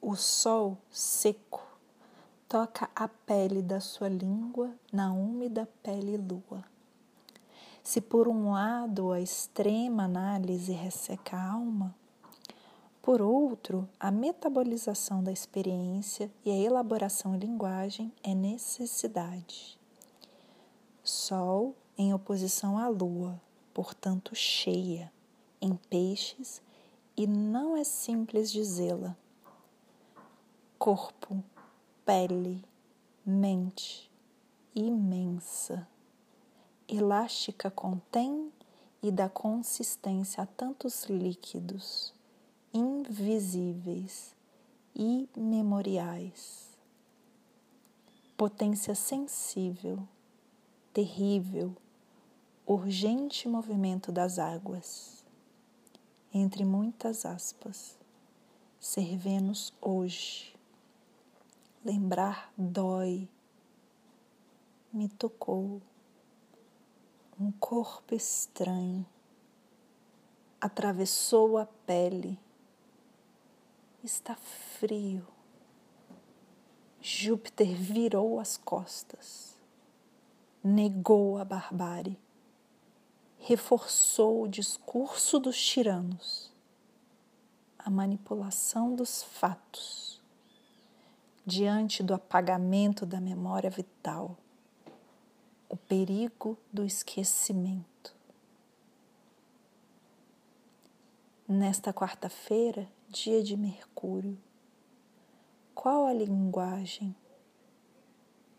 [0.00, 1.62] o sol seco
[2.48, 6.64] toca a pele da sua língua na úmida pele lua.
[7.82, 11.94] Se por um lado a extrema análise resseca a alma,
[13.02, 19.78] por outro, a metabolização da experiência e a elaboração em linguagem é necessidade.
[21.02, 23.40] Sol em oposição à lua,
[23.72, 25.10] portanto cheia,
[25.60, 26.60] em peixes,
[27.16, 29.16] e não é simples dizê-la.
[30.78, 31.42] Corpo,
[32.04, 32.64] pele,
[33.26, 34.08] mente,
[34.74, 35.86] imensa
[36.88, 38.50] elástica contém
[39.02, 42.14] e dá consistência a tantos líquidos
[42.72, 44.34] invisíveis,
[44.94, 46.68] imemoriais.
[48.36, 50.06] Potência sensível,
[50.92, 51.76] terrível,
[52.66, 55.24] urgente movimento das águas.
[56.32, 57.98] Entre muitas aspas,
[58.78, 60.57] ser Vênus hoje.
[61.84, 63.28] Lembrar dói,
[64.92, 65.80] me tocou.
[67.40, 69.06] Um corpo estranho
[70.60, 72.38] atravessou a pele.
[74.02, 75.26] Está frio.
[77.00, 79.56] Júpiter virou as costas,
[80.62, 82.18] negou a barbárie,
[83.38, 86.52] reforçou o discurso dos tiranos,
[87.78, 90.07] a manipulação dos fatos,
[91.48, 94.36] diante do apagamento da memória vital
[95.66, 98.14] o perigo do esquecimento.
[101.48, 104.38] Nesta quarta-feira, dia de Mercúrio,
[105.74, 107.16] qual a linguagem?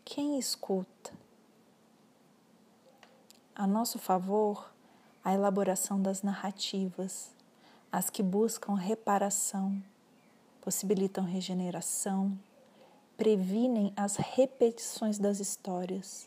[0.04, 1.12] Quem escuta?
[3.54, 4.72] A nosso favor,
[5.22, 7.30] a elaboração das narrativas,
[7.92, 9.80] as que buscam reparação,
[10.60, 12.36] possibilitam regeneração,
[13.20, 16.26] previnem as repetições das histórias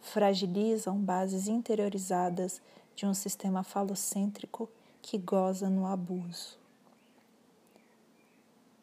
[0.00, 2.60] fragilizam bases interiorizadas
[2.96, 4.68] de um sistema falocêntrico
[5.00, 6.58] que goza no abuso.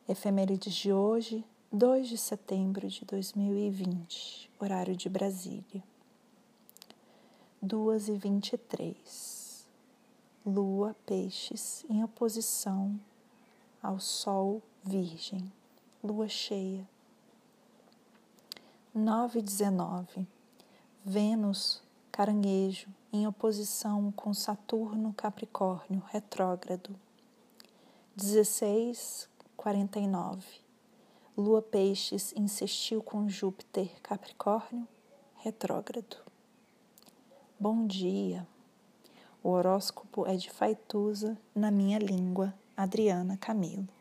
[0.08, 1.44] Efemérides de hoje,
[1.74, 5.84] 2 de setembro de 2020, horário de Brasília.
[7.62, 9.68] 2 e 23.
[10.46, 12.98] Lua, peixes, em oposição
[13.84, 15.52] ao Sol, Virgem.
[16.02, 16.90] Lua cheia.
[18.94, 20.28] 9 e 19
[21.06, 21.82] Vênus,
[22.12, 26.94] caranguejo, em oposição com Saturno, Capricórnio, retrógrado.
[28.18, 30.46] 16, 49.
[31.38, 34.86] Lua Peixes insistiu com Júpiter, Capricórnio,
[35.38, 36.18] retrógrado.
[37.58, 38.46] Bom dia.
[39.42, 44.01] O horóscopo é de Faituza, na minha língua, Adriana Camilo.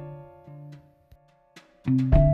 [1.83, 2.30] Thank you